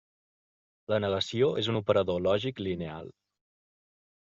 La 0.93 0.97
negació 1.05 1.51
és 1.65 1.69
un 1.75 1.79
operador 1.81 2.25
lògic 2.29 2.65
lineal. 2.71 3.15